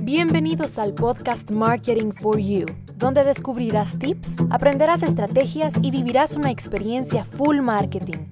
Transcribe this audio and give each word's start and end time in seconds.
Bienvenidos 0.00 0.80
al 0.80 0.94
podcast 0.94 1.52
Marketing 1.52 2.10
for 2.10 2.40
You, 2.40 2.66
donde 2.96 3.22
descubrirás 3.22 3.96
tips, 3.96 4.38
aprenderás 4.50 5.04
estrategias 5.04 5.74
y 5.80 5.92
vivirás 5.92 6.34
una 6.34 6.50
experiencia 6.50 7.22
full 7.24 7.60
marketing. 7.60 8.30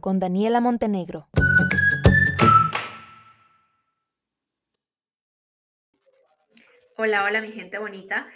Con 0.00 0.18
Daniela 0.18 0.62
Montenegro. 0.62 1.28
Hola, 6.96 7.24
hola 7.24 7.42
mi 7.42 7.50
gente 7.50 7.78
bonita. 7.78 8.28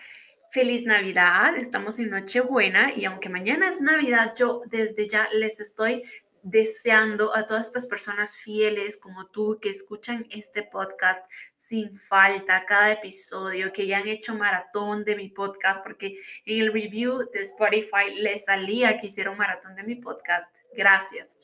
Feliz 0.51 0.85
Navidad, 0.85 1.57
estamos 1.57 1.99
en 2.01 2.11
Nochebuena 2.11 2.93
y 2.95 3.07
aunque 3.07 3.31
mañana 3.31 3.71
es 3.71 3.81
Navidad, 3.81 4.35
yo 4.39 4.61
desde 4.67 5.09
ya 5.09 5.27
les 5.33 5.59
estoy 5.59 6.03
deseando 6.43 7.35
a 7.37 7.47
todas 7.47 7.67
estas 7.67 7.87
personas 7.87 8.37
fieles 8.37 8.97
como 8.97 9.27
tú 9.27 9.59
que 9.61 9.71
escuchan 9.71 10.27
este 10.31 10.63
podcast 10.63 11.25
sin 11.57 11.95
falta 11.95 12.65
cada 12.67 12.91
episodio, 12.91 13.73
que 13.73 13.87
ya 13.87 13.99
han 13.99 14.09
hecho 14.09 14.35
maratón 14.35 15.05
de 15.05 15.15
mi 15.15 15.29
podcast, 15.29 15.83
porque 15.83 16.17
en 16.45 16.61
el 16.61 16.73
review 16.73 17.31
de 17.33 17.41
Spotify 17.43 18.15
les 18.17 18.47
salía 18.47 18.99
que 18.99 19.07
hicieron 19.07 19.37
maratón 19.37 19.75
de 19.75 19.85
mi 19.85 19.95
podcast. 19.95 20.59
Gracias, 20.75 21.39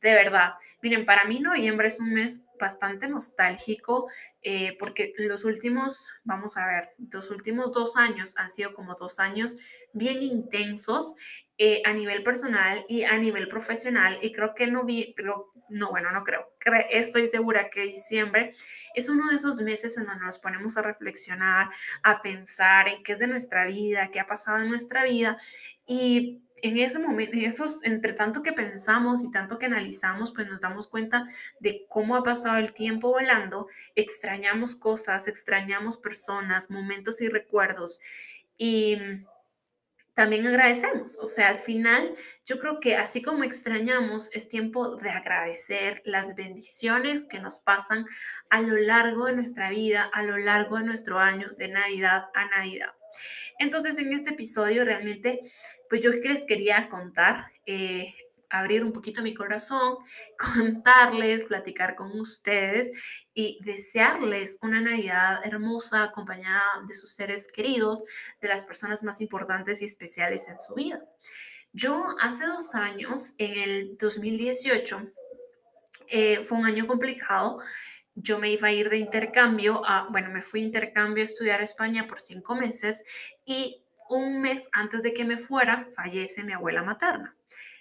de 0.00 0.14
verdad. 0.14 0.54
Miren, 0.82 1.06
para 1.06 1.24
mí 1.24 1.40
noviembre 1.40 1.86
es 1.86 2.00
un 2.00 2.12
mes 2.12 2.44
bastante 2.62 3.08
nostálgico 3.08 4.08
eh, 4.40 4.76
porque 4.78 5.12
los 5.18 5.44
últimos, 5.44 6.14
vamos 6.22 6.56
a 6.56 6.64
ver, 6.64 6.90
los 7.12 7.30
últimos 7.30 7.72
dos 7.72 7.96
años 7.96 8.34
han 8.36 8.52
sido 8.52 8.72
como 8.72 8.94
dos 8.94 9.18
años 9.18 9.56
bien 9.92 10.22
intensos 10.22 11.14
eh, 11.58 11.82
a 11.84 11.92
nivel 11.92 12.22
personal 12.22 12.86
y 12.88 13.02
a 13.02 13.18
nivel 13.18 13.48
profesional 13.48 14.16
y 14.22 14.32
creo 14.32 14.54
que 14.54 14.68
no 14.68 14.84
vi, 14.84 15.12
pero 15.16 15.52
no, 15.68 15.90
bueno, 15.90 16.12
no 16.12 16.22
creo, 16.22 16.46
estoy 16.90 17.26
segura 17.26 17.68
que 17.68 17.82
diciembre 17.82 18.52
es 18.94 19.08
uno 19.08 19.28
de 19.28 19.36
esos 19.36 19.60
meses 19.60 19.96
en 19.96 20.06
donde 20.06 20.24
nos 20.24 20.38
ponemos 20.38 20.76
a 20.76 20.82
reflexionar, 20.82 21.68
a 22.04 22.22
pensar 22.22 22.88
en 22.88 23.02
qué 23.02 23.12
es 23.12 23.18
de 23.18 23.26
nuestra 23.26 23.66
vida, 23.66 24.08
qué 24.12 24.20
ha 24.20 24.26
pasado 24.26 24.62
en 24.62 24.68
nuestra 24.68 25.02
vida 25.02 25.36
y 25.84 26.42
en 26.62 26.78
ese 26.78 26.98
momento, 26.98 27.36
en 27.36 27.44
esos, 27.44 27.84
entre 27.84 28.12
tanto 28.14 28.42
que 28.42 28.52
pensamos 28.52 29.22
y 29.22 29.30
tanto 29.30 29.58
que 29.58 29.66
analizamos, 29.66 30.32
pues 30.32 30.48
nos 30.48 30.60
damos 30.60 30.86
cuenta 30.86 31.26
de 31.60 31.84
cómo 31.88 32.16
ha 32.16 32.22
pasado 32.22 32.56
el 32.58 32.72
tiempo 32.72 33.10
volando, 33.10 33.68
extrañamos 33.96 34.76
cosas, 34.76 35.28
extrañamos 35.28 35.98
personas, 35.98 36.70
momentos 36.70 37.20
y 37.20 37.28
recuerdos. 37.28 38.00
Y 38.56 38.96
también 40.14 40.46
agradecemos. 40.46 41.18
O 41.18 41.26
sea, 41.26 41.48
al 41.48 41.56
final 41.56 42.14
yo 42.46 42.58
creo 42.58 42.80
que 42.80 42.96
así 42.96 43.22
como 43.22 43.44
extrañamos, 43.44 44.30
es 44.32 44.48
tiempo 44.48 44.96
de 44.96 45.10
agradecer 45.10 46.02
las 46.04 46.34
bendiciones 46.34 47.26
que 47.26 47.40
nos 47.40 47.60
pasan 47.60 48.06
a 48.50 48.60
lo 48.60 48.76
largo 48.76 49.26
de 49.26 49.34
nuestra 49.34 49.70
vida, 49.70 50.08
a 50.12 50.22
lo 50.22 50.38
largo 50.38 50.78
de 50.78 50.84
nuestro 50.84 51.18
año, 51.18 51.48
de 51.58 51.68
Navidad 51.68 52.26
a 52.34 52.46
Navidad. 52.46 52.92
Entonces, 53.58 53.98
en 53.98 54.12
este 54.12 54.30
episodio 54.30 54.84
realmente, 54.84 55.40
pues 55.88 56.00
yo 56.00 56.10
les 56.10 56.44
quería 56.44 56.88
contar 56.88 57.50
eh, 57.66 58.14
abrir 58.52 58.84
un 58.84 58.92
poquito 58.92 59.22
mi 59.22 59.34
corazón, 59.34 59.96
contarles, 60.54 61.44
platicar 61.44 61.96
con 61.96 62.18
ustedes 62.20 62.92
y 63.34 63.58
desearles 63.62 64.58
una 64.62 64.80
Navidad 64.80 65.40
hermosa 65.44 66.04
acompañada 66.04 66.62
de 66.86 66.94
sus 66.94 67.14
seres 67.14 67.48
queridos, 67.48 68.04
de 68.40 68.48
las 68.48 68.64
personas 68.64 69.02
más 69.02 69.20
importantes 69.20 69.80
y 69.80 69.86
especiales 69.86 70.48
en 70.48 70.58
su 70.58 70.74
vida. 70.74 71.02
Yo 71.72 72.04
hace 72.20 72.46
dos 72.46 72.74
años, 72.74 73.34
en 73.38 73.56
el 73.56 73.96
2018, 73.96 75.10
eh, 76.08 76.42
fue 76.42 76.58
un 76.58 76.66
año 76.66 76.86
complicado. 76.86 77.58
Yo 78.14 78.38
me 78.38 78.50
iba 78.50 78.68
a 78.68 78.72
ir 78.72 78.90
de 78.90 78.98
intercambio, 78.98 79.82
a, 79.86 80.08
bueno, 80.10 80.30
me 80.30 80.42
fui 80.42 80.62
intercambio 80.62 81.22
a 81.22 81.24
estudiar 81.24 81.60
a 81.60 81.64
España 81.64 82.06
por 82.06 82.20
cinco 82.20 82.54
meses 82.54 83.04
y 83.44 83.82
un 84.08 84.40
mes 84.40 84.68
antes 84.72 85.02
de 85.02 85.14
que 85.14 85.24
me 85.24 85.38
fuera, 85.38 85.86
fallece 85.94 86.44
mi 86.44 86.52
abuela 86.52 86.82
materna. 86.82 87.34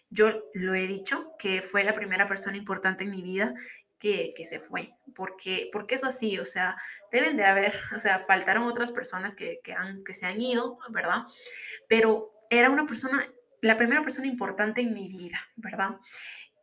Yo 0.10 0.44
lo 0.54 0.74
he 0.74 0.88
dicho, 0.88 1.34
que 1.40 1.62
fue 1.62 1.84
la 1.84 1.94
primera 1.94 2.26
persona 2.26 2.58
importante 2.58 3.04
en 3.04 3.12
mi 3.12 3.22
vida 3.22 3.54
que, 4.02 4.34
se 4.46 4.60
fue, 4.60 4.90
porque, 5.14 5.70
porque 5.72 5.96
es 5.96 6.04
así, 6.04 6.40
o 6.40 6.46
sea, 6.46 6.76
deben 7.12 7.38
de 7.38 7.46
haber, 7.46 7.74
o 7.96 8.00
sea, 8.00 8.20
faltaron 8.20 8.64
otras 8.64 8.92
personas 8.92 9.36
que, 9.36 9.60
que, 9.64 9.74
han, 9.74 10.04
que 10.04 10.14
se 10.14 10.26
han 10.26 10.42
ido, 10.42 10.80
¿verdad? 10.90 11.24
Pero 11.88 12.34
era 12.50 12.70
una 12.70 12.86
persona, 12.86 13.24
la 13.62 13.78
primera 13.78 14.02
persona 14.02 14.28
importante 14.28 14.82
en 14.82 14.94
mi 14.94 15.08
vida, 15.08 15.40
¿verdad? 15.56 15.98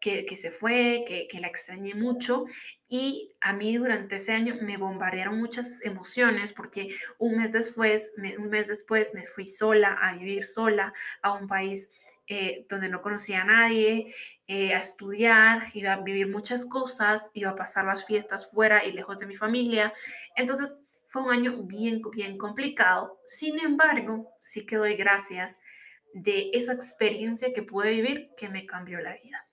Que, 0.01 0.25
se 0.37 0.51
fue, 0.51 1.03
que, 1.07 1.41
la 1.41 1.49
extrañé 1.49 1.95
mucho 1.95 2.45
y 2.89 3.35
a 3.41 3.53
mí 3.53 3.77
durante 3.77 4.17
ese 4.17 4.33
año 4.33 4.57
me 4.61 4.77
bombardearon 4.77 5.39
muchas 5.39 5.85
emociones 5.85 6.53
porque 6.53 6.89
un 7.19 7.37
mes 7.37 7.53
después, 7.53 8.15
un 8.39 8.49
mes 8.49 8.67
después 8.69 9.13
me 9.13 9.25
fui 9.25 9.45
sola 9.45 9.93
a 10.01 10.15
vivir 10.15 10.43
sola 10.43 10.93
a 11.23 11.35
un 11.35 11.47
país 11.47 11.91
eh, 12.31 12.67
donde 12.69 12.91
no 12.91 13.01
conocía 13.01 13.41
a 13.41 13.45
nadie, 13.45 14.15
eh, 14.47 14.75
a 14.75 14.81
estudiar, 14.81 15.63
iba 15.75 15.95
a 15.95 16.03
vivir 16.03 16.29
muchas 16.29 16.67
cosas, 16.67 17.31
iba 17.33 17.51
a 17.51 17.55
pasar 17.55 17.87
las 17.87 18.05
fiestas 18.07 18.51
fuera 18.51 18.85
y 18.85 18.93
lejos 18.93 19.19
de 19.19 19.27
mi 19.27 19.35
familia. 19.35 19.93
Entonces 20.37 20.79
fue 21.07 21.23
un 21.23 21.31
año 21.31 21.63
bien, 21.63 22.03
bien 22.13 22.37
complicado. 22.37 23.19
Sin 23.25 23.59
embargo, 23.59 24.37
sí 24.41 24.67
que 24.67 24.77
doy 24.77 24.95
gracias 24.95 25.59
de 26.13 26.51
esa 26.53 26.75
experiencia 26.75 27.55
que 27.55 27.63
pude 27.63 27.91
vivir 27.93 28.31
que 28.37 28.51
me 28.51 28.67
cambió 28.67 29.01
la 29.01 29.15
vida. 29.15 29.48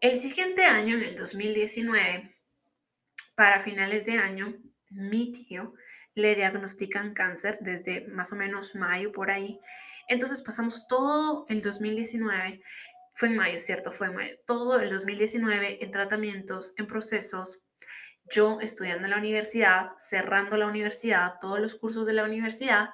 El 0.00 0.16
siguiente 0.16 0.64
año, 0.64 0.96
en 0.96 1.02
el 1.02 1.16
2019, 1.16 2.34
para 3.34 3.60
finales 3.60 4.04
de 4.04 4.18
año, 4.18 4.56
mi 4.90 5.32
tío 5.32 5.74
le 6.14 6.34
diagnostican 6.34 7.12
cáncer 7.12 7.58
desde 7.60 8.06
más 8.08 8.32
o 8.32 8.36
menos 8.36 8.74
mayo 8.74 9.12
por 9.12 9.30
ahí 9.30 9.60
entonces 10.08 10.40
pasamos 10.40 10.86
todo 10.86 11.46
el 11.48 11.60
2019, 11.62 12.62
fue 13.14 13.28
en 13.28 13.36
mayo, 13.36 13.58
¿cierto? 13.58 13.90
Fue 13.90 14.08
en 14.08 14.14
mayo, 14.14 14.34
todo 14.46 14.80
el 14.80 14.90
2019 14.90 15.84
en 15.84 15.90
tratamientos, 15.90 16.74
en 16.76 16.86
procesos, 16.86 17.60
yo 18.30 18.60
estudiando 18.60 19.04
en 19.04 19.12
la 19.12 19.18
universidad, 19.18 19.90
cerrando 19.98 20.56
la 20.56 20.66
universidad, 20.66 21.34
todos 21.40 21.60
los 21.60 21.76
cursos 21.76 22.06
de 22.06 22.12
la 22.12 22.24
universidad. 22.24 22.90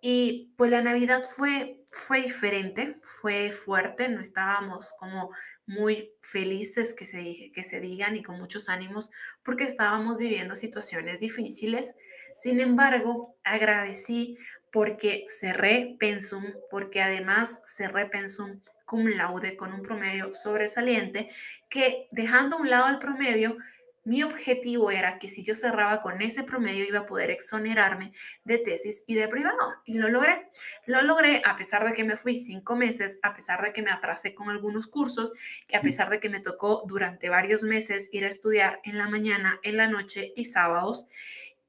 Y 0.00 0.54
pues 0.56 0.70
la 0.70 0.82
Navidad 0.82 1.22
fue, 1.22 1.84
fue 1.92 2.22
diferente, 2.22 2.96
fue 3.02 3.50
fuerte, 3.50 4.08
no 4.08 4.20
estábamos 4.20 4.94
como 4.98 5.30
muy 5.66 6.12
felices 6.20 6.94
que 6.94 7.06
se, 7.06 7.52
que 7.52 7.62
se 7.62 7.80
digan 7.80 8.16
y 8.16 8.22
con 8.22 8.38
muchos 8.38 8.68
ánimos 8.68 9.10
porque 9.42 9.64
estábamos 9.64 10.16
viviendo 10.16 10.54
situaciones 10.54 11.20
difíciles. 11.20 11.94
Sin 12.34 12.60
embargo, 12.60 13.36
agradecí 13.44 14.36
porque 14.72 15.24
cerré 15.28 15.96
pensum, 15.98 16.44
porque 16.70 17.02
además 17.02 17.60
cerré 17.64 18.06
pensum 18.06 18.60
cum 18.84 19.06
laude 19.06 19.56
con 19.56 19.72
un 19.72 19.82
promedio 19.82 20.34
sobresaliente, 20.34 21.28
que 21.68 22.08
dejando 22.10 22.56
a 22.56 22.60
un 22.60 22.70
lado 22.70 22.88
el 22.88 22.98
promedio, 22.98 23.56
mi 24.04 24.22
objetivo 24.22 24.90
era 24.90 25.18
que 25.18 25.28
si 25.28 25.42
yo 25.42 25.54
cerraba 25.54 26.00
con 26.00 26.22
ese 26.22 26.42
promedio 26.42 26.84
iba 26.84 27.00
a 27.00 27.06
poder 27.06 27.30
exonerarme 27.30 28.12
de 28.44 28.58
tesis 28.58 29.04
y 29.06 29.14
de 29.14 29.28
privado. 29.28 29.58
Y 29.84 29.98
lo 29.98 30.08
logré. 30.08 30.48
Lo 30.86 31.02
logré 31.02 31.42
a 31.44 31.54
pesar 31.54 31.86
de 31.86 31.94
que 31.94 32.04
me 32.04 32.16
fui 32.16 32.38
cinco 32.38 32.76
meses, 32.76 33.18
a 33.22 33.32
pesar 33.32 33.62
de 33.62 33.72
que 33.72 33.82
me 33.82 33.90
atrasé 33.90 34.34
con 34.34 34.48
algunos 34.48 34.86
cursos, 34.86 35.32
a 35.74 35.80
pesar 35.80 36.08
de 36.08 36.18
que 36.18 36.30
me 36.30 36.40
tocó 36.40 36.84
durante 36.86 37.28
varios 37.28 37.62
meses 37.62 38.08
ir 38.12 38.24
a 38.24 38.28
estudiar 38.28 38.80
en 38.84 38.96
la 38.96 39.08
mañana, 39.08 39.60
en 39.62 39.76
la 39.76 39.86
noche 39.86 40.32
y 40.34 40.46
sábados 40.46 41.06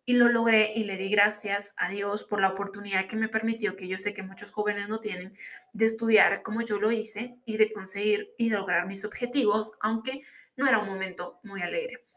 y 0.05 0.13
lo 0.13 0.29
logré 0.29 0.71
y 0.73 0.83
le 0.83 0.97
di 0.97 1.09
gracias 1.09 1.73
a 1.77 1.89
Dios 1.89 2.23
por 2.23 2.41
la 2.41 2.49
oportunidad 2.49 3.07
que 3.07 3.15
me 3.15 3.29
permitió, 3.29 3.75
que 3.75 3.87
yo 3.87 3.97
sé 3.97 4.13
que 4.13 4.23
muchos 4.23 4.51
jóvenes 4.51 4.89
no 4.89 4.99
tienen, 4.99 5.33
de 5.73 5.85
estudiar 5.85 6.41
como 6.41 6.61
yo 6.61 6.79
lo 6.79 6.91
hice 6.91 7.35
y 7.45 7.57
de 7.57 7.71
conseguir 7.71 8.33
y 8.37 8.49
lograr 8.49 8.87
mis 8.87 9.05
objetivos, 9.05 9.73
aunque 9.79 10.21
no 10.57 10.67
era 10.67 10.79
un 10.79 10.87
momento 10.87 11.39
muy 11.43 11.61
alegre. 11.61 12.10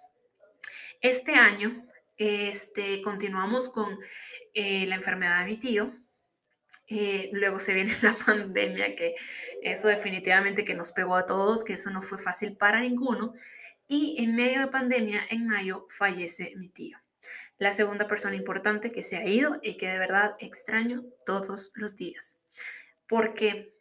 Este 1.05 1.35
año 1.35 1.87
este, 2.17 3.03
continuamos 3.03 3.69
con 3.69 3.99
eh, 4.55 4.87
la 4.87 4.95
enfermedad 4.95 5.41
de 5.41 5.45
mi 5.45 5.59
tío. 5.59 5.95
Eh, 6.87 7.29
luego 7.35 7.61
se 7.61 7.75
viene 7.75 7.93
la 8.03 8.15
pandemia, 8.15 8.97
que 8.97 9.15
eso 9.61 9.89
definitivamente 9.89 10.65
que 10.65 10.73
nos 10.73 10.93
pegó 10.93 11.17
a 11.17 11.27
todos, 11.27 11.63
que 11.63 11.75
eso 11.75 11.91
no 11.91 12.01
fue 12.01 12.17
fácil 12.17 12.57
para 12.57 12.81
ninguno. 12.81 13.35
Y 13.87 14.17
en 14.25 14.35
medio 14.35 14.61
de 14.61 14.69
pandemia, 14.69 15.21
en 15.29 15.47
mayo, 15.47 15.85
fallece 15.91 16.55
mi 16.57 16.71
tío 16.71 16.97
la 17.59 17.75
segunda 17.75 18.07
persona 18.07 18.35
importante 18.35 18.91
que 18.91 19.03
se 19.03 19.19
ha 19.19 19.27
ido 19.27 19.61
y 19.63 19.77
que 19.77 19.89
de 19.89 19.99
verdad 19.99 20.37
extraño 20.39 21.05
todos 21.27 21.71
los 21.75 21.97
días. 21.97 22.39
Porque 23.07 23.75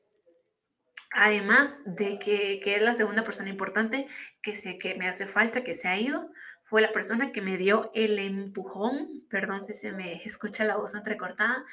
además 1.13 1.83
de 1.86 2.19
que, 2.19 2.59
es 2.63 2.81
la 2.81 2.94
segunda 2.94 3.24
persona 3.24 3.50
importante 3.50 4.07
que, 4.42 4.56
sé 4.56 4.77
que 4.77 4.95
me 4.95 5.07
hace 5.07 5.25
falta, 5.25 5.63
que 5.63 5.75
se 5.75 5.88
ha 5.88 5.98
ido, 5.98 6.31
fue 6.74 6.81
la 6.81 6.92
persona 6.92 7.31
que 7.31 7.44
me 7.44 7.56
dio 7.56 7.92
el 7.94 8.18
empujón, 8.18 9.28
perdón 9.30 9.62
si 9.62 9.74
se 9.74 9.92
me 9.92 10.12
escucha 10.25 10.64
la 10.64 10.75
voz 10.75 10.96
entrecortada, 10.96 11.64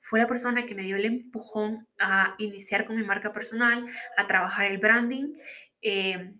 fue 0.00 0.18
la 0.18 0.26
persona 0.26 0.66
que 0.66 0.74
me 0.74 0.82
dio 0.82 0.96
el 0.96 1.06
empujón 1.06 1.88
a 1.98 2.34
iniciar 2.36 2.84
con 2.84 2.96
mi 2.96 3.02
marca 3.02 3.32
personal, 3.32 3.82
a 4.18 4.26
trabajar 4.26 4.66
el 4.66 4.76
branding. 4.76 5.32
Eh, 5.80 6.34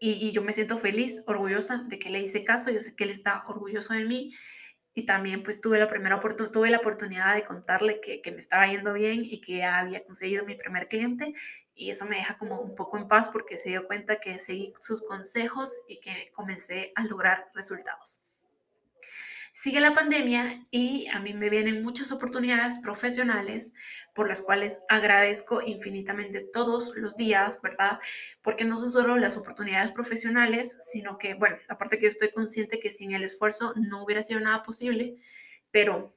y, 0.00 0.32
yo 0.32 0.40
me 0.40 0.54
siento 0.54 0.78
feliz, 0.78 1.22
orgullosa 1.26 1.84
de 1.88 1.98
que 1.98 2.08
le 2.08 2.20
hice 2.20 2.42
caso, 2.42 2.70
yo 2.70 2.80
sé 2.80 2.96
que 2.96 3.04
él 3.04 3.10
está 3.10 3.44
orgulloso 3.48 3.92
de 3.92 4.06
mí 4.06 4.30
y 4.94 5.06
también 5.06 5.42
pues 5.42 5.60
tuve 5.60 5.78
la, 5.78 5.86
primera 5.86 6.20
tuve 6.20 6.70
la 6.70 6.78
oportunidad 6.78 7.34
de 7.34 7.44
contarle 7.44 8.00
que, 8.00 8.20
que, 8.20 8.32
me 8.32 8.38
estaba 8.38 8.66
yendo 8.66 8.92
bien 8.92 9.24
y 9.24 9.40
que 9.40 9.64
había 9.64 10.04
conseguido 10.04 10.44
mi 10.44 10.56
primer 10.56 10.88
cliente 10.88 11.32
y 11.74 11.90
eso 11.90 12.06
me 12.06 12.16
deja 12.16 12.36
como 12.38 12.60
un 12.60 12.74
poco 12.74 12.98
en 12.98 13.08
paz 13.08 13.28
porque 13.28 13.56
se 13.56 13.70
dio 13.70 13.86
cuenta 13.86 14.16
que 14.16 14.38
seguí 14.38 14.72
sus 14.80 15.02
consejos 15.02 15.78
y 15.88 16.00
que 16.00 16.30
comencé 16.34 16.92
a 16.96 17.04
lograr 17.04 17.50
resultados. 17.54 18.20
Sigue 19.52 19.80
la 19.80 19.92
pandemia 19.92 20.66
y 20.70 21.06
a 21.12 21.20
mí 21.20 21.34
me 21.34 21.50
vienen 21.50 21.82
muchas 21.82 22.12
oportunidades 22.12 22.78
profesionales 22.78 23.72
por 24.14 24.28
las 24.28 24.42
cuales 24.42 24.80
agradezco 24.88 25.60
infinitamente 25.60 26.40
todos 26.40 26.92
los 26.96 27.16
días, 27.16 27.60
¿verdad? 27.62 27.98
Porque 28.42 28.64
no 28.64 28.76
son 28.76 28.90
solo 28.90 29.16
las 29.18 29.36
oportunidades 29.36 29.92
profesionales, 29.92 30.78
sino 30.90 31.18
que, 31.18 31.34
bueno, 31.34 31.56
aparte 31.68 31.96
que 31.98 32.04
yo 32.04 32.08
estoy 32.08 32.30
consciente 32.30 32.80
que 32.80 32.90
sin 32.90 33.12
el 33.12 33.24
esfuerzo 33.24 33.74
no 33.76 34.04
hubiera 34.04 34.22
sido 34.22 34.40
nada 34.40 34.62
posible, 34.62 35.16
pero 35.70 36.14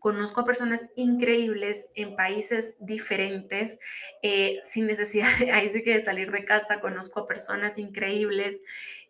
conozco 0.00 0.40
a 0.40 0.44
personas 0.44 0.90
increíbles 0.96 1.88
en 1.94 2.16
países 2.16 2.76
diferentes, 2.80 3.78
eh, 4.22 4.60
sin 4.62 4.86
necesidad, 4.86 5.28
ahí 5.52 5.68
sí 5.68 5.82
que 5.82 5.94
de 5.94 6.00
salir 6.00 6.30
de 6.30 6.44
casa, 6.44 6.80
conozco 6.80 7.20
a 7.20 7.26
personas 7.26 7.78
increíbles 7.78 8.62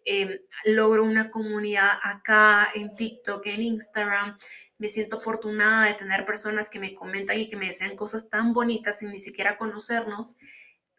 Em, 0.08 0.38
logro 0.66 1.02
una 1.02 1.32
comunidad 1.32 1.90
acá 2.00 2.68
en 2.76 2.94
TikTok, 2.94 3.44
en 3.46 3.60
Instagram. 3.60 4.38
Me 4.78 4.88
siento 4.88 5.16
afortunada 5.16 5.86
de 5.86 5.94
tener 5.94 6.24
personas 6.24 6.68
que 6.68 6.78
me 6.78 6.94
comentan 6.94 7.36
y 7.40 7.48
que 7.48 7.56
me 7.56 7.66
desean 7.66 7.96
cosas 7.96 8.30
tan 8.30 8.52
bonitas 8.52 9.00
sin 9.00 9.10
ni 9.10 9.18
siquiera 9.18 9.56
conocernos, 9.56 10.36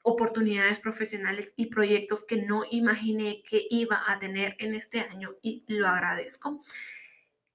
oportunidades 0.04 0.80
profesionales 0.80 1.54
y 1.56 1.68
proyectos 1.68 2.26
que 2.26 2.36
no 2.36 2.64
imaginé 2.70 3.44
que 3.44 3.66
iba 3.70 4.04
a 4.08 4.20
tener 4.20 4.58
en 4.60 4.76
este 4.76 5.00
año 5.00 5.38
y 5.42 5.64
lo 5.68 5.88
agradezco. 5.88 6.62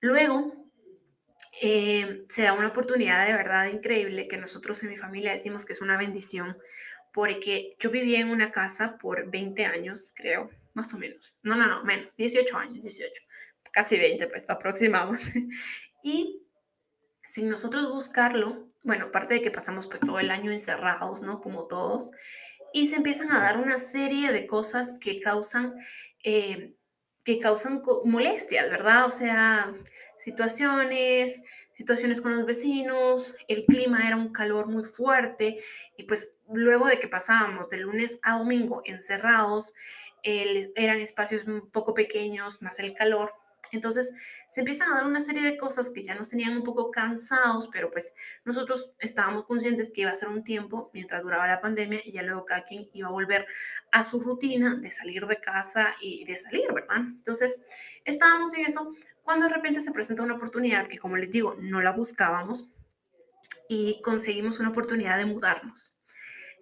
Luego, 0.00 0.54
em, 1.60 2.24
se 2.28 2.44
da 2.44 2.54
una 2.54 2.68
oportunidad 2.68 3.26
de 3.26 3.34
verdad 3.34 3.66
increíble 3.66 4.26
que 4.26 4.38
nosotros 4.38 4.82
en 4.82 4.88
mi 4.88 4.96
familia 4.96 5.32
decimos 5.32 5.66
que 5.66 5.74
es 5.74 5.82
una 5.82 5.98
bendición, 5.98 6.56
porque 7.12 7.74
yo 7.78 7.90
viví 7.90 8.14
en 8.16 8.30
una 8.30 8.50
casa 8.50 8.96
por 8.96 9.30
20 9.30 9.66
años, 9.66 10.12
creo, 10.16 10.50
más 10.74 10.92
o 10.94 10.98
menos. 10.98 11.36
No, 11.42 11.56
no, 11.56 11.66
no, 11.66 11.84
menos, 11.84 12.16
18 12.16 12.56
años, 12.56 12.82
18, 12.82 13.22
casi 13.72 13.98
20, 13.98 14.26
pues 14.26 14.48
aproximamos. 14.48 15.30
y 16.02 16.42
sin 17.24 17.48
nosotros 17.48 17.88
buscarlo, 17.90 18.68
bueno, 18.82 19.06
aparte 19.06 19.34
de 19.34 19.42
que 19.42 19.50
pasamos 19.50 19.86
pues 19.86 20.00
todo 20.00 20.18
el 20.18 20.30
año 20.30 20.50
encerrados, 20.50 21.22
¿no? 21.22 21.40
Como 21.40 21.66
todos, 21.66 22.10
y 22.72 22.86
se 22.88 22.96
empiezan 22.96 23.30
a 23.32 23.38
dar 23.38 23.58
una 23.58 23.78
serie 23.78 24.32
de 24.32 24.46
cosas 24.46 24.94
que 24.98 25.20
causan, 25.20 25.74
eh, 26.24 26.74
que 27.24 27.38
causan 27.38 27.82
molestias, 28.04 28.68
¿verdad? 28.70 29.06
O 29.06 29.10
sea, 29.10 29.72
situaciones, 30.18 31.42
situaciones 31.74 32.20
con 32.20 32.32
los 32.32 32.44
vecinos, 32.44 33.36
el 33.48 33.64
clima 33.66 34.06
era 34.06 34.16
un 34.16 34.32
calor 34.32 34.68
muy 34.68 34.84
fuerte 34.84 35.58
y 35.96 36.04
pues 36.04 36.34
luego 36.52 36.86
de 36.86 36.98
que 36.98 37.08
pasábamos 37.08 37.68
de 37.68 37.78
lunes 37.78 38.18
a 38.22 38.38
domingo 38.38 38.82
encerrados, 38.84 39.74
eran 40.22 40.98
espacios 40.98 41.44
un 41.44 41.70
poco 41.70 41.94
pequeños, 41.94 42.62
más 42.62 42.78
el 42.78 42.94
calor. 42.94 43.34
Entonces 43.72 44.12
se 44.50 44.60
empiezan 44.60 44.92
a 44.92 44.96
dar 44.96 45.06
una 45.06 45.22
serie 45.22 45.42
de 45.42 45.56
cosas 45.56 45.88
que 45.88 46.04
ya 46.04 46.14
nos 46.14 46.28
tenían 46.28 46.54
un 46.54 46.62
poco 46.62 46.90
cansados, 46.90 47.68
pero 47.72 47.90
pues 47.90 48.12
nosotros 48.44 48.92
estábamos 48.98 49.44
conscientes 49.44 49.90
que 49.92 50.02
iba 50.02 50.10
a 50.10 50.14
ser 50.14 50.28
un 50.28 50.44
tiempo 50.44 50.90
mientras 50.92 51.22
duraba 51.22 51.46
la 51.46 51.60
pandemia 51.60 52.00
y 52.04 52.12
ya 52.12 52.22
luego 52.22 52.44
cada 52.44 52.64
quien 52.64 52.86
iba 52.92 53.08
a 53.08 53.12
volver 53.12 53.46
a 53.90 54.04
su 54.04 54.20
rutina 54.20 54.76
de 54.76 54.90
salir 54.90 55.26
de 55.26 55.38
casa 55.38 55.94
y 56.02 56.24
de 56.26 56.36
salir, 56.36 56.70
¿verdad? 56.74 56.98
Entonces 56.98 57.62
estábamos 58.04 58.52
en 58.54 58.66
eso 58.66 58.92
cuando 59.22 59.46
de 59.46 59.54
repente 59.54 59.80
se 59.80 59.90
presenta 59.90 60.22
una 60.22 60.34
oportunidad 60.34 60.86
que 60.86 60.98
como 60.98 61.16
les 61.16 61.30
digo, 61.30 61.54
no 61.58 61.80
la 61.80 61.92
buscábamos 61.92 62.68
y 63.68 64.02
conseguimos 64.02 64.60
una 64.60 64.68
oportunidad 64.68 65.16
de 65.16 65.24
mudarnos 65.24 65.94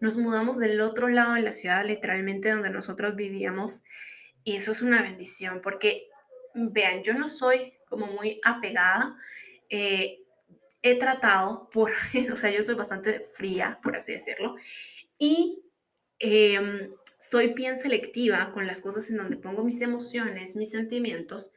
nos 0.00 0.16
mudamos 0.16 0.58
del 0.58 0.80
otro 0.80 1.08
lado 1.08 1.34
de 1.34 1.42
la 1.42 1.52
ciudad, 1.52 1.84
literalmente 1.84 2.50
donde 2.50 2.70
nosotros 2.70 3.16
vivíamos, 3.16 3.84
y 4.42 4.56
eso 4.56 4.72
es 4.72 4.82
una 4.82 5.02
bendición, 5.02 5.60
porque 5.62 6.08
vean, 6.54 7.02
yo 7.02 7.14
no 7.14 7.26
soy 7.26 7.74
como 7.88 8.06
muy 8.06 8.40
apegada, 8.44 9.16
eh, 9.68 10.20
he 10.82 10.98
tratado 10.98 11.68
por, 11.70 11.90
o 12.32 12.36
sea, 12.36 12.50
yo 12.50 12.62
soy 12.62 12.74
bastante 12.74 13.20
fría, 13.20 13.78
por 13.82 13.96
así 13.96 14.12
decirlo, 14.12 14.56
y 15.18 15.62
em, 16.18 16.92
soy 17.18 17.48
bien 17.48 17.78
selectiva 17.78 18.52
con 18.52 18.66
las 18.66 18.80
cosas 18.80 19.10
en 19.10 19.18
donde 19.18 19.36
pongo 19.36 19.62
mis 19.62 19.80
emociones, 19.82 20.56
mis 20.56 20.70
sentimientos, 20.70 21.52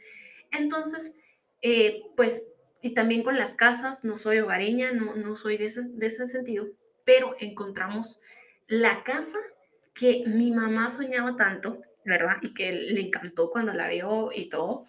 entonces, 0.51 1.15
eh, 1.61 2.01
pues, 2.17 2.43
y 2.81 2.93
también 2.93 3.23
con 3.23 3.37
las 3.37 3.55
casas, 3.55 4.03
no 4.03 4.17
soy 4.17 4.39
hogareña, 4.39 4.91
no, 4.91 5.15
no 5.15 5.37
soy 5.37 5.55
de 5.55 5.65
ese, 5.65 5.83
de 5.87 6.05
ese 6.05 6.27
sentido, 6.27 6.67
pero 7.05 7.35
encontramos 7.39 8.19
la 8.67 9.03
casa 9.03 9.37
que 9.93 10.23
mi 10.25 10.51
mamá 10.51 10.89
soñaba 10.89 11.35
tanto, 11.35 11.81
¿verdad? 12.05 12.37
Y 12.41 12.53
que 12.53 12.71
le 12.71 13.01
encantó 13.01 13.49
cuando 13.49 13.73
la 13.73 13.89
vio 13.89 14.31
y 14.33 14.49
todo. 14.49 14.85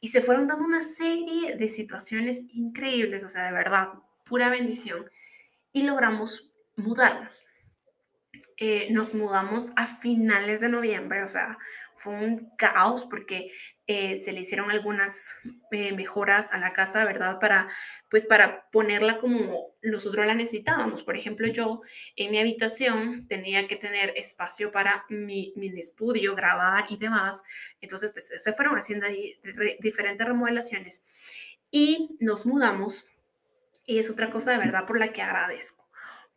Y 0.00 0.08
se 0.08 0.20
fueron 0.20 0.46
dando 0.46 0.64
una 0.64 0.82
serie 0.82 1.56
de 1.56 1.68
situaciones 1.68 2.44
increíbles, 2.52 3.22
o 3.22 3.28
sea, 3.28 3.46
de 3.46 3.52
verdad, 3.52 3.88
pura 4.24 4.48
bendición. 4.48 5.10
Y 5.72 5.82
logramos 5.82 6.50
mudarnos. 6.76 7.44
Eh, 8.56 8.88
nos 8.90 9.14
mudamos 9.14 9.72
a 9.76 9.86
finales 9.86 10.60
de 10.60 10.68
noviembre, 10.68 11.22
o 11.22 11.28
sea, 11.28 11.58
fue 11.94 12.14
un 12.14 12.50
caos 12.56 13.04
porque 13.04 13.50
eh, 13.92 14.14
se 14.14 14.32
le 14.32 14.38
hicieron 14.38 14.70
algunas 14.70 15.34
eh, 15.72 15.92
mejoras 15.92 16.52
a 16.52 16.58
la 16.58 16.72
casa, 16.72 17.04
¿verdad? 17.04 17.40
Para, 17.40 17.66
pues, 18.08 18.24
para 18.24 18.70
ponerla 18.70 19.18
como 19.18 19.74
nosotros 19.82 20.24
la 20.26 20.36
necesitábamos. 20.36 21.02
Por 21.02 21.16
ejemplo, 21.16 21.48
yo 21.48 21.80
en 22.14 22.30
mi 22.30 22.38
habitación 22.38 23.26
tenía 23.26 23.66
que 23.66 23.74
tener 23.74 24.12
espacio 24.14 24.70
para 24.70 25.04
mi, 25.08 25.52
estudio, 25.76 26.36
grabar 26.36 26.84
y 26.88 26.98
demás. 26.98 27.42
Entonces, 27.80 28.12
pues, 28.12 28.30
se 28.32 28.52
fueron 28.52 28.76
haciendo 28.76 29.06
ahí 29.06 29.40
diferentes 29.80 30.24
remodelaciones 30.24 31.02
y 31.72 32.16
nos 32.20 32.46
mudamos. 32.46 33.08
Y 33.86 33.98
es 33.98 34.08
otra 34.08 34.30
cosa 34.30 34.52
de 34.52 34.58
verdad 34.58 34.86
por 34.86 35.00
la 35.00 35.12
que 35.12 35.22
agradezco 35.22 35.89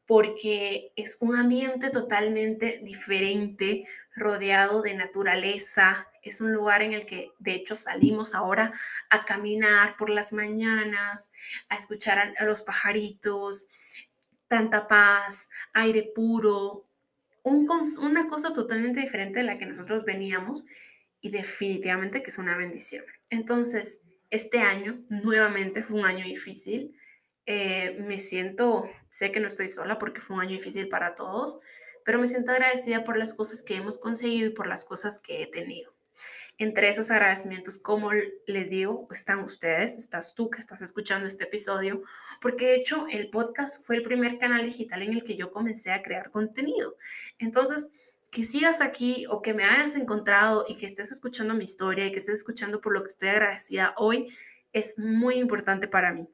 porque 0.06 0.92
es 0.96 1.18
un 1.22 1.36
ambiente 1.36 1.90
totalmente 1.90 2.82
diferente, 2.84 3.86
rodeado 4.16 4.82
de 4.82 4.96
naturaleza. 4.96 6.10
Es 6.22 6.42
un 6.42 6.52
lugar 6.52 6.82
en 6.82 6.94
el 6.94 7.06
que, 7.06 7.32
de 7.40 7.54
hecho, 7.54 7.76
salimos 7.76 8.34
ahora 8.34 8.72
a 9.10 9.24
caminar 9.26 9.96
por 9.96 10.10
las 10.10 10.34
mañanas, 10.34 11.32
a 11.70 11.76
escuchar 11.76 12.34
a, 12.38 12.44
los 12.44 12.62
pajaritos, 12.62 13.68
tanta 14.48 14.88
paz, 14.88 15.50
aire 15.74 16.12
puro, 16.14 16.86
una 17.44 18.28
cosa 18.28 18.54
totalmente 18.54 19.02
diferente 19.02 19.40
de 19.40 19.46
la 19.46 19.58
que 19.58 19.66
nosotros 19.66 20.06
veníamos 20.06 20.66
y 21.22 21.30
definitivamente 21.30 22.24
que 22.24 22.30
es 22.30 22.38
una 22.38 22.58
bendición. 22.58 23.04
Entonces, 23.30 24.00
este 24.30 24.60
año 24.60 25.04
nuevamente 25.10 25.84
fue 25.84 26.00
un 26.00 26.06
año 26.06 26.26
difícil 26.26 26.96
eh, 27.46 27.98
me 28.00 28.20
siento, 28.20 28.90
sé 29.10 29.32
que 29.32 29.40
no 29.40 29.48
estoy 29.48 29.70
sola 29.70 29.98
porque 29.98 30.22
fue 30.22 30.38
un 30.38 30.42
año 30.42 30.52
difícil 30.52 30.88
para 30.88 31.16
todos, 31.16 31.60
pero 32.06 32.20
me 32.20 32.28
siento 32.28 32.52
agradecida 32.52 33.04
por 33.04 33.18
las 33.18 33.34
cosas 33.34 33.64
que 33.64 33.76
hemos 33.76 33.98
conseguido 33.98 34.48
y 34.48 34.52
por 34.52 34.68
las 34.68 34.86
cosas 34.86 35.20
que 35.20 35.44
he 35.44 35.48
tenido. 35.48 35.94
Entre 36.60 36.88
esos 36.88 37.10
agradecimientos, 37.10 37.80
como 37.80 38.12
les 38.46 38.70
digo, 38.70 39.08
están 39.12 39.40
ustedes, 39.40 39.98
estás 39.98 40.36
tú 40.36 40.50
que 40.50 40.60
estás 40.60 40.82
escuchando 40.82 41.26
este 41.28 41.46
episodio, 41.46 42.04
porque 42.40 42.68
de 42.68 42.76
hecho 42.76 43.08
el 43.12 43.30
podcast 43.30 43.84
fue 43.86 43.96
el 43.96 44.04
primer 44.04 44.38
canal 44.38 44.64
digital 44.64 45.02
en 45.02 45.14
el 45.14 45.24
que 45.24 45.36
yo 45.36 45.52
comencé 45.52 45.92
a 45.92 46.04
crear 46.04 46.30
contenido. 46.30 46.96
Entonces, 47.40 47.90
que 48.30 48.44
sigas 48.44 48.82
aquí 48.82 49.26
o 49.30 49.42
que 49.42 49.54
me 49.54 49.64
hayas 49.64 49.96
encontrado 49.96 50.66
y 50.68 50.76
que 50.76 50.86
estés 50.86 51.12
escuchando 51.12 51.56
mi 51.56 51.64
historia 51.64 52.06
y 52.06 52.12
que 52.12 52.20
estés 52.20 52.36
escuchando 52.36 52.82
por 52.82 52.94
lo 52.94 53.02
que 53.02 53.10
estoy 53.10 53.30
agradecida 53.30 53.94
hoy, 53.98 54.28
es 54.74 54.98
muy 54.98 55.36
importante 55.36 55.88
para 55.88 56.14
mí 56.14 56.30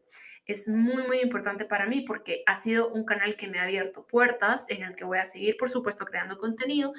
es 0.49 0.67
muy, 0.67 1.05
muy 1.05 1.19
importante 1.19 1.63
para 1.63 1.85
mí 1.85 2.01
porque 2.01 2.41
ha 2.47 2.59
sido 2.59 2.89
un 2.89 3.05
canal 3.05 3.35
que 3.35 3.47
me 3.47 3.59
ha 3.59 3.63
abierto 3.63 4.07
puertas, 4.07 4.65
en 4.69 4.81
el 4.81 4.95
que 4.95 5.05
voy 5.05 5.19
a 5.19 5.25
seguir, 5.25 5.57
por 5.57 5.69
supuesto, 5.69 6.05
creando 6.05 6.39
contenido 6.39 6.91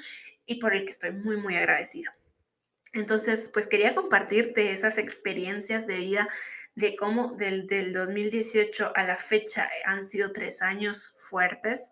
y 0.45 0.55
por 0.55 0.73
el 0.73 0.85
que 0.85 0.91
estoy 0.91 1.11
muy, 1.11 1.35
muy 1.35 1.55
agradecida. 1.55 2.15
Entonces, 2.93 3.49
pues 3.53 3.67
quería 3.67 3.93
compartirte 3.93 4.71
esas 4.71 4.97
experiencias 4.97 5.85
de 5.85 5.97
vida 5.97 6.29
de 6.75 6.95
cómo 6.95 7.35
del, 7.35 7.67
del 7.67 7.91
2018 7.91 8.93
a 8.95 9.03
la 9.03 9.17
fecha 9.17 9.69
han 9.85 10.05
sido 10.05 10.31
tres 10.31 10.61
años 10.61 11.13
fuertes. 11.17 11.91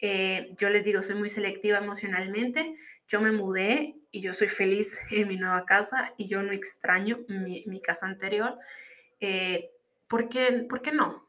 Eh, 0.00 0.50
yo 0.58 0.68
les 0.68 0.84
digo, 0.84 1.00
soy 1.00 1.16
muy 1.16 1.30
selectiva 1.30 1.78
emocionalmente. 1.78 2.74
Yo 3.08 3.22
me 3.22 3.32
mudé 3.32 3.96
y 4.10 4.20
yo 4.20 4.34
soy 4.34 4.48
feliz 4.48 5.00
en 5.10 5.28
mi 5.28 5.38
nueva 5.38 5.64
casa 5.64 6.12
y 6.18 6.28
yo 6.28 6.42
no 6.42 6.52
extraño 6.52 7.20
mi, 7.28 7.64
mi 7.66 7.80
casa 7.80 8.04
anterior. 8.04 8.58
Eh, 9.20 9.70
¿por 10.10 10.28
qué, 10.28 10.66
¿por 10.68 10.82
qué 10.82 10.92
no? 10.92 11.26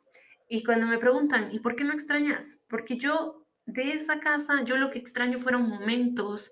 Y 0.50 0.63
cuando 0.63 0.88
me 0.88 0.97
preguntan, 0.97 1.50
¿y 1.51 1.59
por 1.59 1.75
qué 1.75 1.85
no 1.85 1.93
extrañas? 1.93 2.63
Porque 2.67 2.97
yo 2.97 3.45
de 3.65 3.93
esa 3.93 4.19
casa, 4.19 4.63
yo 4.65 4.75
lo 4.75 4.89
que 4.89 5.00
extraño 5.00 5.38
fueron 5.38 5.69
momentos 5.69 6.51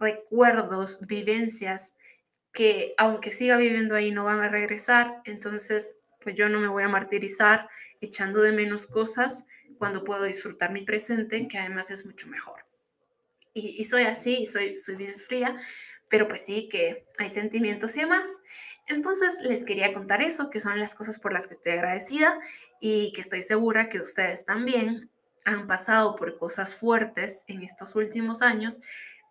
recuerdos, 0.00 1.06
vivencias 1.06 1.94
que 2.52 2.94
aunque 2.96 3.30
siga 3.30 3.56
viviendo 3.58 3.94
ahí 3.94 4.10
no 4.10 4.24
van 4.24 4.40
a 4.40 4.48
regresar, 4.48 5.20
entonces 5.24 5.94
pues 6.20 6.34
yo 6.34 6.48
no 6.48 6.58
me 6.58 6.68
voy 6.68 6.82
a 6.82 6.88
martirizar 6.88 7.68
echando 8.00 8.40
de 8.40 8.52
menos 8.52 8.86
cosas 8.86 9.46
cuando 9.76 10.02
puedo 10.02 10.24
disfrutar 10.24 10.72
mi 10.72 10.82
presente, 10.82 11.46
que 11.48 11.58
además 11.58 11.90
es 11.90 12.04
mucho 12.04 12.26
mejor. 12.26 12.64
Y, 13.54 13.84
soy 13.84 14.04
así, 14.04 14.46
soy, 14.46 14.78
soy 14.78 14.96
bien 14.96 15.18
fría, 15.18 15.56
pero 16.08 16.28
pues 16.28 16.44
sí 16.44 16.68
que 16.68 17.06
hay 17.18 17.28
sentimientos 17.28 17.96
y 17.96 18.00
demás. 18.00 18.28
Entonces 18.88 19.40
les 19.42 19.64
quería 19.64 19.92
contar 19.92 20.22
eso, 20.22 20.50
que 20.50 20.60
son 20.60 20.80
las 20.80 20.94
cosas 20.94 21.18
por 21.18 21.32
las 21.32 21.46
que 21.46 21.54
estoy 21.54 21.72
agradecida 21.72 22.38
y 22.80 23.12
que 23.12 23.20
estoy 23.20 23.42
segura 23.42 23.88
que 23.88 24.00
ustedes 24.00 24.44
también 24.44 25.10
han 25.44 25.66
pasado 25.66 26.16
por 26.16 26.38
cosas 26.38 26.76
fuertes 26.76 27.44
en 27.48 27.62
estos 27.62 27.94
últimos 27.96 28.42
años, 28.42 28.80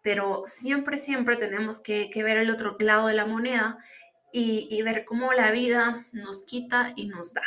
pero 0.04 0.44
siempre, 0.46 0.98
siempre 0.98 1.36
tenemos 1.36 1.80
que, 1.80 2.10
ver 2.16 2.38
el 2.38 2.50
otro 2.50 2.78
lado 2.80 3.08
de 3.08 3.14
la 3.14 3.26
moneda 3.26 3.78
y, 4.32 4.82
ver 4.84 5.06
cómo 5.06 5.34
la 5.34 5.52
vida 5.52 6.06
nos 6.12 6.44
quita 6.44 6.94
y 6.96 7.08
nos 7.08 7.34
da. 7.34 7.44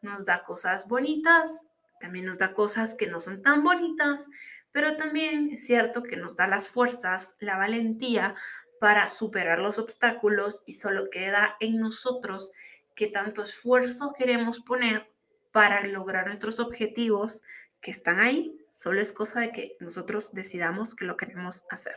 Nos 0.00 0.24
da 0.24 0.44
cosas 0.44 0.86
bonitas, 0.86 1.66
también 2.00 2.24
nos 2.24 2.38
da 2.38 2.52
cosas 2.52 2.94
que 2.94 3.08
no 3.08 3.20
son 3.20 3.42
tan 3.42 3.62
bonitas, 3.62 4.28
pero 4.72 4.96
también 4.96 5.50
es 5.52 5.66
cierto 5.66 6.02
que 6.02 6.16
nos 6.16 6.36
da 6.36 6.46
las 6.46 6.68
fuerzas, 6.68 7.36
la 7.40 7.56
valentía 7.56 8.34
para 8.82 9.06
superar 9.06 9.60
los 9.60 9.78
obstáculos 9.78 10.64
y 10.66 10.72
solo 10.72 11.08
queda 11.08 11.56
en 11.60 11.78
nosotros 11.78 12.50
que 12.96 13.06
tanto 13.06 13.44
esfuerzo 13.44 14.12
queremos 14.18 14.60
poner 14.60 15.08
para 15.52 15.86
lograr 15.86 16.26
nuestros 16.26 16.58
objetivos 16.58 17.44
que 17.80 17.92
están 17.92 18.18
ahí, 18.18 18.58
solo 18.70 19.00
es 19.00 19.12
cosa 19.12 19.38
de 19.38 19.52
que 19.52 19.76
nosotros 19.78 20.32
decidamos 20.32 20.96
que 20.96 21.04
lo 21.04 21.16
queremos 21.16 21.64
hacer. 21.70 21.94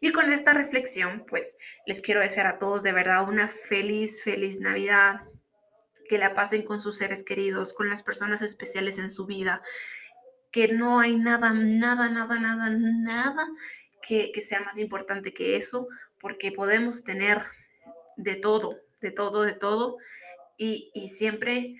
Y 0.00 0.10
con 0.10 0.32
esta 0.32 0.52
reflexión, 0.52 1.26
pues 1.28 1.56
les 1.86 2.00
quiero 2.00 2.22
desear 2.22 2.48
a 2.48 2.58
todos 2.58 2.82
de 2.82 2.90
verdad 2.90 3.28
una 3.28 3.46
feliz, 3.46 4.20
feliz 4.24 4.58
Navidad, 4.58 5.20
que 6.08 6.18
la 6.18 6.34
pasen 6.34 6.64
con 6.64 6.80
sus 6.80 6.96
seres 6.96 7.22
queridos, 7.22 7.72
con 7.72 7.88
las 7.88 8.02
personas 8.02 8.42
especiales 8.42 8.98
en 8.98 9.10
su 9.10 9.26
vida, 9.26 9.62
que 10.50 10.66
no 10.66 10.98
hay 10.98 11.14
nada, 11.14 11.52
nada, 11.52 12.10
nada, 12.10 12.40
nada, 12.40 12.68
nada 12.68 13.48
que, 14.02 14.32
sea 14.42 14.60
más 14.60 14.78
importante 14.78 15.32
que 15.32 15.56
eso, 15.56 15.88
porque 16.18 16.52
podemos 16.52 17.04
tener 17.04 17.42
de 18.16 18.36
todo, 18.36 18.78
de 19.00 19.10
todo, 19.10 19.42
de 19.42 19.52
todo, 19.52 19.98
y, 20.56 20.90
siempre 21.08 21.76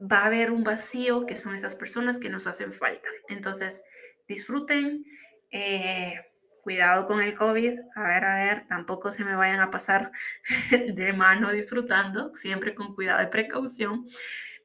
va 0.00 0.18
a 0.18 0.26
haber 0.26 0.50
un 0.50 0.64
vacío 0.64 1.26
que 1.26 1.36
son 1.36 1.54
esas 1.54 1.74
personas 1.74 2.18
que 2.18 2.28
nos 2.28 2.46
hacen 2.46 2.72
falta. 2.72 3.08
Entonces, 3.28 3.84
disfruten. 4.26 5.04
Eh, 5.50 6.20
cuidado 6.64 7.04
con 7.06 7.20
el 7.20 7.36
COVID, 7.36 7.78
a 7.94 8.08
ver, 8.08 8.24
a 8.24 8.34
ver, 8.36 8.66
tampoco 8.66 9.10
se 9.10 9.22
me 9.22 9.36
vayan 9.36 9.60
a 9.60 9.70
pasar 9.70 10.10
de 10.94 11.12
mano 11.12 11.52
disfrutando, 11.52 12.34
siempre 12.34 12.74
con 12.74 12.94
cuidado 12.94 13.22
y 13.22 13.26
precaución, 13.26 14.08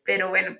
pero 0.05 0.29
bueno, 0.29 0.57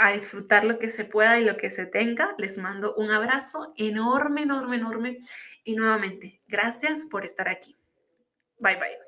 a 0.00 0.12
disfrutar 0.12 0.64
lo 0.64 0.78
que 0.78 0.90
se 0.90 1.04
pueda 1.04 1.38
y 1.38 1.44
lo 1.44 1.56
que 1.56 1.70
se 1.70 1.86
tenga. 1.86 2.34
Les 2.38 2.58
mando 2.58 2.94
un 2.94 3.10
abrazo 3.10 3.72
enorme, 3.76 4.42
enorme, 4.42 4.76
enorme. 4.76 5.18
Y 5.64 5.74
nuevamente, 5.74 6.40
gracias 6.46 7.06
por 7.06 7.24
estar 7.24 7.48
aquí. 7.48 7.76
Bye 8.58 8.76
bye. 8.76 8.98